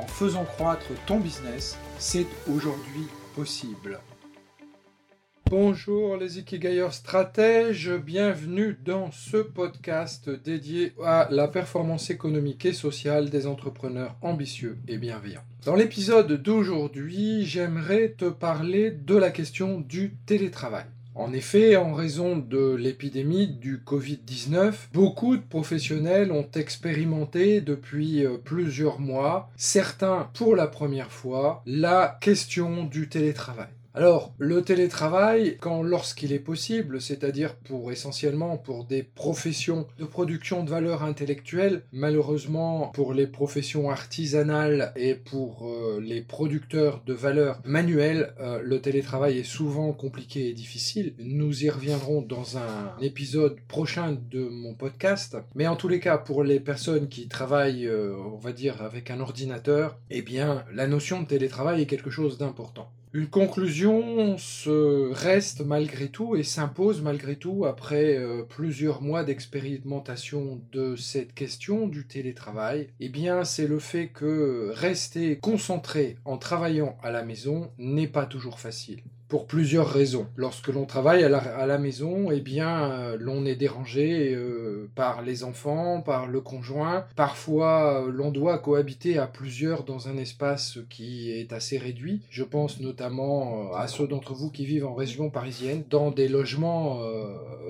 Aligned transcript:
en 0.00 0.06
faisant 0.06 0.44
croître 0.44 0.88
ton 1.06 1.20
business, 1.20 1.76
c'est 1.98 2.26
aujourd'hui 2.50 3.06
possible. 3.36 4.00
Bonjour 5.50 6.16
les 6.16 6.38
Ikigayers 6.38 6.92
stratèges, 6.92 7.90
bienvenue 7.90 8.78
dans 8.82 9.10
ce 9.10 9.36
podcast 9.36 10.30
dédié 10.30 10.92
à 11.04 11.28
la 11.30 11.48
performance 11.48 12.08
économique 12.08 12.64
et 12.64 12.72
sociale 12.72 13.30
des 13.30 13.46
entrepreneurs 13.46 14.16
ambitieux 14.22 14.78
et 14.88 14.96
bienveillants. 14.96 15.44
Dans 15.66 15.74
l'épisode 15.74 16.32
d'aujourd'hui, 16.40 17.44
j'aimerais 17.44 18.14
te 18.16 18.26
parler 18.26 18.92
de 18.92 19.16
la 19.16 19.30
question 19.30 19.80
du 19.80 20.14
télétravail. 20.24 20.86
En 21.14 21.32
effet, 21.32 21.76
en 21.76 21.92
raison 21.92 22.36
de 22.36 22.74
l'épidémie 22.74 23.48
du 23.48 23.78
Covid-19, 23.78 24.74
beaucoup 24.92 25.36
de 25.36 25.42
professionnels 25.42 26.30
ont 26.30 26.48
expérimenté 26.54 27.60
depuis 27.60 28.24
euh, 28.24 28.36
plusieurs 28.36 29.00
mois, 29.00 29.50
certains 29.56 30.30
pour 30.34 30.54
la 30.54 30.68
première 30.68 31.10
fois, 31.10 31.62
la 31.66 32.18
question 32.20 32.84
du 32.84 33.08
télétravail. 33.08 33.68
Alors, 34.00 34.32
le 34.38 34.62
télétravail, 34.62 35.58
quand 35.60 35.82
lorsqu'il 35.82 36.32
est 36.32 36.38
possible, 36.38 37.02
c'est-à-dire 37.02 37.54
pour 37.54 37.92
essentiellement 37.92 38.56
pour 38.56 38.86
des 38.86 39.02
professions 39.02 39.86
de 39.98 40.06
production 40.06 40.64
de 40.64 40.70
valeur 40.70 41.02
intellectuelle, 41.02 41.82
malheureusement 41.92 42.92
pour 42.94 43.12
les 43.12 43.26
professions 43.26 43.90
artisanales 43.90 44.94
et 44.96 45.14
pour 45.14 45.68
euh, 45.68 46.00
les 46.00 46.22
producteurs 46.22 47.02
de 47.04 47.12
valeur 47.12 47.60
manuelle, 47.66 48.32
euh, 48.40 48.62
le 48.64 48.80
télétravail 48.80 49.36
est 49.36 49.44
souvent 49.44 49.92
compliqué 49.92 50.48
et 50.48 50.54
difficile. 50.54 51.12
Nous 51.18 51.66
y 51.66 51.68
reviendrons 51.68 52.22
dans 52.22 52.56
un 52.56 52.96
épisode 53.02 53.60
prochain 53.68 54.16
de 54.30 54.48
mon 54.48 54.72
podcast. 54.72 55.36
Mais 55.54 55.66
en 55.66 55.76
tous 55.76 55.88
les 55.88 56.00
cas, 56.00 56.16
pour 56.16 56.42
les 56.42 56.58
personnes 56.58 57.10
qui 57.10 57.28
travaillent, 57.28 57.86
euh, 57.86 58.16
on 58.32 58.38
va 58.38 58.52
dire, 58.52 58.80
avec 58.80 59.10
un 59.10 59.20
ordinateur, 59.20 59.98
eh 60.08 60.22
bien, 60.22 60.64
la 60.72 60.86
notion 60.86 61.20
de 61.20 61.26
télétravail 61.26 61.82
est 61.82 61.86
quelque 61.86 62.08
chose 62.08 62.38
d'important. 62.38 62.90
Une 63.12 63.26
conclusion 63.26 64.38
se 64.38 65.12
reste 65.12 65.62
malgré 65.62 66.10
tout 66.10 66.36
et 66.36 66.44
s'impose 66.44 67.02
malgré 67.02 67.34
tout 67.34 67.64
après 67.66 68.16
euh, 68.16 68.44
plusieurs 68.44 69.02
mois 69.02 69.24
d'expérimentation 69.24 70.60
de 70.70 70.94
cette 70.94 71.34
question 71.34 71.88
du 71.88 72.06
télétravail. 72.06 72.88
Eh 73.00 73.08
bien, 73.08 73.42
c'est 73.42 73.66
le 73.66 73.80
fait 73.80 74.06
que 74.06 74.70
rester 74.74 75.38
concentré 75.38 76.18
en 76.24 76.38
travaillant 76.38 76.96
à 77.02 77.10
la 77.10 77.24
maison 77.24 77.72
n'est 77.78 78.06
pas 78.06 78.26
toujours 78.26 78.60
facile 78.60 79.02
pour 79.30 79.46
plusieurs 79.46 79.88
raisons. 79.88 80.26
Lorsque 80.36 80.68
l'on 80.68 80.84
travaille 80.84 81.22
à 81.22 81.28
la, 81.66 81.78
maison, 81.78 82.30
eh 82.32 82.40
bien, 82.40 82.90
euh, 82.90 83.16
l'on 83.18 83.46
est 83.46 83.54
dérangé 83.54 84.34
euh, 84.34 84.90
par 84.96 85.22
les 85.22 85.44
enfants, 85.44 86.02
par 86.02 86.26
le 86.26 86.40
conjoint. 86.40 87.06
Parfois, 87.14 88.02
euh, 88.02 88.10
l'on 88.10 88.32
doit 88.32 88.58
cohabiter 88.58 89.18
à 89.18 89.28
plusieurs 89.28 89.84
dans 89.84 90.08
un 90.08 90.16
espace 90.16 90.78
qui 90.90 91.30
est 91.30 91.52
assez 91.52 91.78
réduit. 91.78 92.22
Je 92.28 92.42
pense 92.42 92.80
notamment 92.80 93.72
à 93.72 93.86
ceux 93.86 94.08
d'entre 94.08 94.34
vous 94.34 94.50
qui 94.50 94.66
vivent 94.66 94.86
en 94.86 94.94
région 94.94 95.30
parisienne, 95.30 95.84
dans 95.88 96.10
des 96.10 96.26
logements 96.26 97.00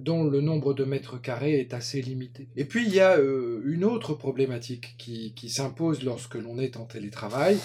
dont 0.00 0.24
le 0.24 0.40
nombre 0.40 0.74
de 0.74 0.84
mètres 0.84 1.20
carrés 1.20 1.60
est 1.60 1.72
assez 1.72 2.02
limité. 2.02 2.48
Et 2.56 2.64
puis, 2.64 2.84
il 2.84 2.92
y 2.92 3.00
a 3.00 3.16
une 3.16 3.84
autre 3.84 4.14
problématique 4.14 4.96
qui, 4.98 5.32
qui 5.34 5.48
s'impose 5.48 6.02
lorsque 6.02 6.34
l'on 6.34 6.58
est 6.58 6.76
en 6.76 6.84
télétravail, 6.84 7.58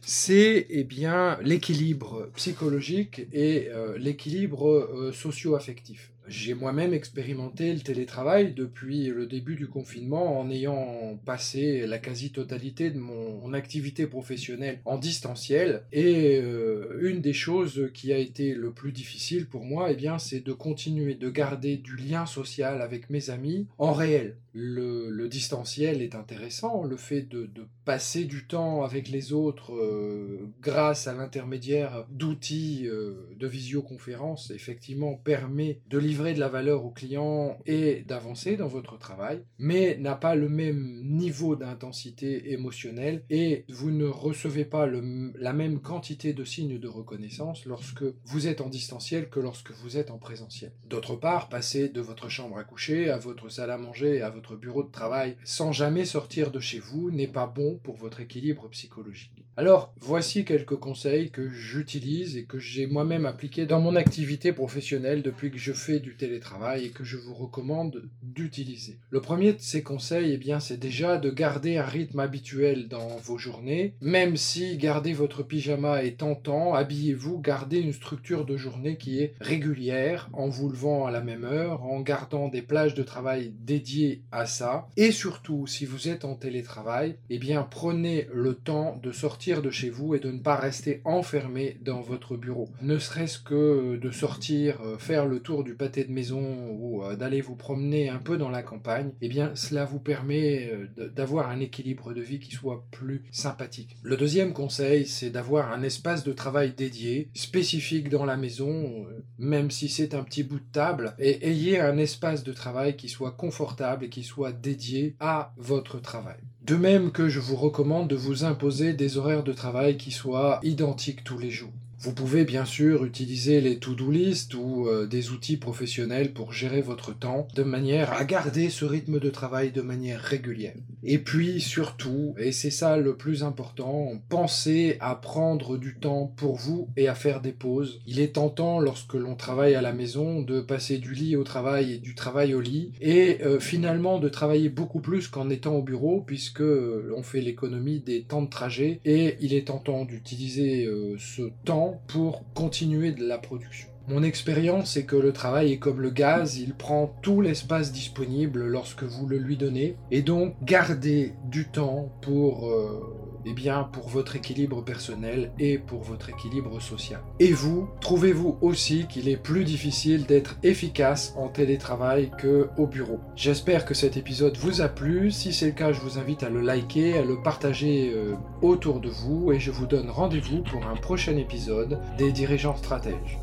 c'est 0.00 0.66
eh 0.70 0.84
bien 0.84 1.38
l'équilibre 1.42 2.30
psychologique 2.36 3.26
et 3.34 3.68
euh, 3.68 3.98
l'équilibre 3.98 4.68
euh, 4.68 5.12
socio-affectif. 5.12 6.12
J'ai 6.26 6.54
moi-même 6.54 6.94
expérimenté 6.94 7.74
le 7.74 7.80
télétravail 7.80 8.54
depuis 8.54 9.08
le 9.08 9.26
début 9.26 9.56
du 9.56 9.66
confinement 9.66 10.40
en 10.40 10.48
ayant 10.50 11.20
passé 11.26 11.86
la 11.86 11.98
quasi-totalité 11.98 12.90
de 12.90 12.98
mon, 12.98 13.52
activité 13.52 14.06
professionnelle 14.06 14.80
en 14.84 14.96
distanciel. 14.96 15.82
Et 15.92 16.40
euh, 16.42 16.98
une 17.02 17.20
des 17.20 17.34
choses 17.34 17.90
qui 17.92 18.12
a 18.12 18.18
été 18.18 18.54
le 18.54 18.72
plus 18.72 18.90
difficile 18.90 19.46
pour 19.46 19.64
moi, 19.64 19.90
eh 19.90 19.94
bien, 19.94 20.18
c'est 20.18 20.40
de 20.40 20.52
continuer 20.52 21.14
de 21.14 21.28
garder 21.28 21.76
du 21.76 21.96
lien 21.96 22.24
social 22.24 22.80
avec 22.80 23.10
mes 23.10 23.30
amis 23.30 23.66
en 23.78 23.92
réel. 23.92 24.36
Le, 24.56 25.26
distanciel 25.28 26.00
est 26.00 26.14
intéressant, 26.14 26.84
le 26.84 26.96
fait 26.96 27.22
de, 27.22 27.50
passer 27.84 28.24
du 28.24 28.46
temps 28.46 28.84
avec 28.84 29.08
les 29.08 29.32
autres 29.32 29.74
euh, 29.74 30.48
grâce 30.60 31.06
à 31.06 31.14
l'intermédiaire 31.14 32.06
d'outils 32.10 32.86
euh, 32.86 33.28
de 33.36 33.46
visioconférence, 33.46 34.50
effectivement, 34.50 35.14
permet 35.14 35.80
de 35.90 35.98
livrer 35.98 36.34
de 36.34 36.40
la 36.40 36.48
valeur 36.48 36.84
au 36.84 36.90
client 36.90 37.58
et 37.66 38.04
d'avancer 38.06 38.56
dans 38.56 38.68
votre 38.68 38.96
travail, 38.96 39.42
mais 39.58 39.96
n'a 39.98 40.14
pas 40.14 40.34
le 40.34 40.48
même 40.48 41.02
niveau 41.04 41.56
d'intensité 41.56 42.52
émotionnelle 42.52 43.24
et 43.30 43.64
vous 43.68 43.90
ne 43.90 44.06
recevez 44.06 44.64
pas 44.64 44.86
la 44.86 45.52
même 45.52 45.80
quantité 45.80 46.32
de 46.32 46.44
signes 46.44 46.78
de 46.78 46.88
reconnaissance 46.88 47.66
lorsque 47.66 48.04
vous 48.24 48.46
êtes 48.46 48.60
en 48.60 48.68
distanciel 48.68 49.28
que 49.28 49.40
lorsque 49.40 49.72
vous 49.72 49.96
êtes 49.96 50.10
en 50.10 50.18
présentiel. 50.18 50.72
D'autre 50.86 51.16
part, 51.16 51.48
passer 51.48 51.88
de 51.88 52.00
votre 52.00 52.28
chambre 52.28 52.56
à 52.58 52.64
coucher 52.64 53.10
à 53.10 53.18
votre 53.18 53.48
salle 53.48 53.70
à 53.70 53.78
manger 53.78 54.22
à 54.22 54.30
votre 54.30 54.43
bureau 54.52 54.82
de 54.82 54.92
travail 54.92 55.36
sans 55.44 55.72
jamais 55.72 56.04
sortir 56.04 56.50
de 56.50 56.60
chez 56.60 56.78
vous 56.78 57.10
n'est 57.10 57.26
pas 57.26 57.46
bon 57.46 57.78
pour 57.82 57.96
votre 57.96 58.20
équilibre 58.20 58.68
psychologique. 58.68 59.44
Alors, 59.56 59.94
voici 60.00 60.44
quelques 60.44 60.74
conseils 60.74 61.30
que 61.30 61.48
j'utilise 61.48 62.36
et 62.36 62.44
que 62.44 62.58
j'ai 62.58 62.88
moi-même 62.88 63.24
appliqués 63.24 63.66
dans 63.66 63.80
mon 63.80 63.94
activité 63.94 64.52
professionnelle 64.52 65.22
depuis 65.22 65.52
que 65.52 65.58
je 65.58 65.72
fais 65.72 66.00
du 66.00 66.16
télétravail 66.16 66.86
et 66.86 66.90
que 66.90 67.04
je 67.04 67.16
vous 67.16 67.34
recommande 67.34 68.02
d'utiliser. 68.20 68.98
Le 69.10 69.20
premier 69.20 69.52
de 69.52 69.60
ces 69.60 69.84
conseils, 69.84 70.32
eh 70.32 70.38
bien, 70.38 70.58
c'est 70.58 70.76
déjà 70.76 71.18
de 71.18 71.30
garder 71.30 71.76
un 71.76 71.84
rythme 71.84 72.18
habituel 72.18 72.88
dans 72.88 73.16
vos 73.22 73.38
journées. 73.38 73.94
Même 74.00 74.36
si 74.36 74.76
garder 74.76 75.12
votre 75.12 75.44
pyjama 75.44 76.02
est 76.02 76.18
tentant, 76.18 76.74
habillez-vous, 76.74 77.38
gardez 77.38 77.78
une 77.78 77.92
structure 77.92 78.46
de 78.46 78.56
journée 78.56 78.96
qui 78.96 79.20
est 79.20 79.34
régulière, 79.40 80.28
en 80.32 80.48
vous 80.48 80.68
levant 80.68 81.06
à 81.06 81.12
la 81.12 81.20
même 81.20 81.44
heure, 81.44 81.84
en 81.84 82.00
gardant 82.00 82.48
des 82.48 82.62
plages 82.62 82.94
de 82.94 83.04
travail 83.04 83.52
dédiées 83.60 84.22
ça. 84.46 84.88
Et 84.96 85.12
surtout, 85.12 85.66
si 85.66 85.84
vous 85.86 86.08
êtes 86.08 86.24
en 86.24 86.34
télétravail, 86.34 87.16
eh 87.30 87.38
bien, 87.38 87.66
prenez 87.68 88.28
le 88.32 88.54
temps 88.54 88.98
de 89.02 89.12
sortir 89.12 89.62
de 89.62 89.70
chez 89.70 89.90
vous 89.90 90.14
et 90.14 90.18
de 90.18 90.30
ne 90.30 90.38
pas 90.38 90.56
rester 90.56 91.00
enfermé 91.04 91.78
dans 91.82 92.00
votre 92.00 92.36
bureau. 92.36 92.68
Ne 92.82 92.98
serait-ce 92.98 93.38
que 93.38 93.96
de 93.96 94.10
sortir, 94.10 94.80
euh, 94.82 94.98
faire 94.98 95.26
le 95.26 95.40
tour 95.40 95.64
du 95.64 95.74
pâté 95.74 96.04
de 96.04 96.12
maison 96.12 96.68
ou 96.70 97.02
euh, 97.02 97.16
d'aller 97.16 97.40
vous 97.40 97.54
promener 97.54 98.08
un 98.08 98.18
peu 98.18 98.36
dans 98.36 98.50
la 98.50 98.62
campagne, 98.62 99.10
eh 99.20 99.28
bien 99.28 99.52
cela 99.54 99.84
vous 99.84 100.00
permet 100.00 100.70
euh, 100.72 101.08
d'avoir 101.08 101.48
un 101.48 101.60
équilibre 101.60 102.12
de 102.12 102.20
vie 102.20 102.40
qui 102.40 102.52
soit 102.52 102.84
plus 102.90 103.24
sympathique. 103.30 103.96
Le 104.02 104.16
deuxième 104.16 104.52
conseil, 104.52 105.06
c'est 105.06 105.30
d'avoir 105.30 105.72
un 105.72 105.82
espace 105.82 106.24
de 106.24 106.32
travail 106.32 106.72
dédié, 106.76 107.28
spécifique 107.34 108.08
dans 108.08 108.24
la 108.24 108.36
maison, 108.36 109.06
euh, 109.08 109.22
même 109.38 109.70
si 109.70 109.88
c'est 109.88 110.14
un 110.14 110.24
petit 110.24 110.42
bout 110.42 110.58
de 110.58 110.72
table, 110.72 111.14
et 111.18 111.48
ayez 111.48 111.80
un 111.80 111.98
espace 111.98 112.44
de 112.44 112.52
travail 112.52 112.96
qui 112.96 113.08
soit 113.08 113.32
confortable 113.32 114.04
et 114.04 114.08
qui 114.08 114.23
soit 114.24 114.52
dédié 114.52 115.16
à 115.20 115.52
votre 115.56 115.98
travail. 115.98 116.40
De 116.64 116.76
même 116.76 117.12
que 117.12 117.28
je 117.28 117.40
vous 117.40 117.56
recommande 117.56 118.08
de 118.08 118.16
vous 118.16 118.44
imposer 118.44 118.94
des 118.94 119.18
horaires 119.18 119.42
de 119.42 119.52
travail 119.52 119.98
qui 119.98 120.10
soient 120.10 120.60
identiques 120.62 121.22
tous 121.22 121.38
les 121.38 121.50
jours. 121.50 121.74
Vous 122.04 122.12
pouvez 122.12 122.44
bien 122.44 122.66
sûr 122.66 123.06
utiliser 123.06 123.62
les 123.62 123.78
to-do 123.78 124.10
list 124.10 124.52
ou 124.54 124.88
euh, 124.88 125.06
des 125.06 125.30
outils 125.30 125.56
professionnels 125.56 126.34
pour 126.34 126.52
gérer 126.52 126.82
votre 126.82 127.16
temps 127.16 127.48
de 127.54 127.62
manière 127.62 128.12
à 128.12 128.26
garder 128.26 128.68
ce 128.68 128.84
rythme 128.84 129.18
de 129.18 129.30
travail 129.30 129.72
de 129.72 129.80
manière 129.80 130.20
régulière. 130.20 130.74
Et 131.02 131.16
puis 131.18 131.62
surtout, 131.62 132.34
et 132.36 132.52
c'est 132.52 132.70
ça 132.70 132.98
le 132.98 133.16
plus 133.16 133.42
important, 133.42 134.12
pensez 134.28 134.98
à 135.00 135.14
prendre 135.14 135.78
du 135.78 135.96
temps 135.96 136.30
pour 136.36 136.56
vous 136.56 136.88
et 136.98 137.08
à 137.08 137.14
faire 137.14 137.40
des 137.40 137.52
pauses. 137.52 138.02
Il 138.06 138.20
est 138.20 138.34
tentant 138.34 138.80
lorsque 138.80 139.14
l'on 139.14 139.34
travaille 139.34 139.74
à 139.74 139.80
la 139.80 139.94
maison 139.94 140.42
de 140.42 140.60
passer 140.60 140.98
du 140.98 141.14
lit 141.14 141.36
au 141.36 141.44
travail 141.44 141.92
et 141.94 141.98
du 141.98 142.14
travail 142.14 142.52
au 142.52 142.60
lit 142.60 142.92
et 143.00 143.38
euh, 143.44 143.58
finalement 143.58 144.18
de 144.18 144.28
travailler 144.28 144.68
beaucoup 144.68 145.00
plus 145.00 145.28
qu'en 145.28 145.48
étant 145.48 145.76
au 145.76 145.82
bureau 145.82 146.20
puisque 146.20 146.53
euh, 146.62 147.14
on 147.16 147.22
fait 147.22 147.40
l'économie 147.40 148.00
des 148.00 148.22
temps 148.22 148.42
de 148.42 148.48
trajet 148.48 149.00
et 149.04 149.36
il 149.40 149.54
est 149.54 149.66
tentant 149.66 150.04
d'utiliser 150.04 150.88
ce 151.18 151.42
temps 151.64 152.00
pour 152.06 152.44
continuer 152.54 153.12
de 153.12 153.26
la 153.26 153.38
production. 153.38 153.88
Mon 154.06 154.22
expérience 154.22 154.98
est 154.98 155.06
que 155.06 155.16
le 155.16 155.32
travail 155.32 155.72
est 155.72 155.78
comme 155.78 156.02
le 156.02 156.10
gaz, 156.10 156.58
il 156.58 156.74
prend 156.74 157.06
tout 157.22 157.40
l'espace 157.40 157.90
disponible 157.90 158.66
lorsque 158.66 159.02
vous 159.02 159.26
le 159.26 159.38
lui 159.38 159.56
donnez, 159.56 159.96
et 160.10 160.20
donc 160.20 160.56
gardez 160.62 161.32
du 161.46 161.68
temps 161.68 162.12
pour 162.20 162.68
euh, 162.68 163.23
eh 163.46 163.52
bien, 163.52 163.84
pour 163.84 164.08
votre 164.08 164.36
équilibre 164.36 164.82
personnel 164.82 165.52
et 165.58 165.78
pour 165.78 166.02
votre 166.02 166.30
équilibre 166.30 166.80
social. 166.80 167.20
Et 167.40 167.52
vous, 167.52 167.88
trouvez-vous 168.00 168.58
aussi 168.60 169.06
qu'il 169.06 169.28
est 169.28 169.36
plus 169.36 169.64
difficile 169.64 170.26
d'être 170.26 170.56
efficace 170.62 171.34
en 171.36 171.48
télétravail 171.48 172.30
que 172.38 172.68
au 172.76 172.86
bureau 172.86 173.20
J'espère 173.36 173.84
que 173.84 173.94
cet 173.94 174.16
épisode 174.16 174.56
vous 174.56 174.80
a 174.80 174.88
plu. 174.88 175.30
Si 175.30 175.52
c'est 175.52 175.66
le 175.66 175.72
cas, 175.72 175.92
je 175.92 176.00
vous 176.00 176.18
invite 176.18 176.42
à 176.42 176.50
le 176.50 176.60
liker, 176.60 177.18
à 177.18 177.24
le 177.24 177.40
partager 177.42 178.12
euh, 178.14 178.34
autour 178.62 179.00
de 179.00 179.10
vous 179.10 179.52
et 179.52 179.60
je 179.60 179.70
vous 179.70 179.86
donne 179.86 180.10
rendez-vous 180.10 180.62
pour 180.62 180.86
un 180.86 180.96
prochain 180.96 181.36
épisode 181.36 182.00
des 182.18 182.32
dirigeants 182.32 182.76
stratèges. 182.76 183.38